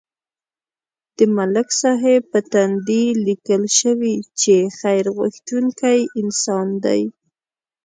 د 1.17 1.19
ملک 1.35 1.69
صاحب 1.81 2.21
په 2.31 2.39
تندي 2.53 3.05
لیکل 3.27 3.63
شوي 3.79 4.15
چې 4.41 4.55
خیر 4.79 5.05
غوښتونکی 5.17 5.99
انسان 6.21 6.67
دی. 6.85 7.01